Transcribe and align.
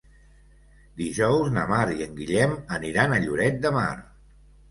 Dijous 1.01 1.51
na 1.57 1.65
Mar 1.73 1.83
i 1.97 2.01
en 2.07 2.17
Guillem 2.21 2.57
aniran 2.79 3.13
a 3.13 3.19
Lloret 3.27 3.59
de 3.67 3.73
Mar. 3.79 3.95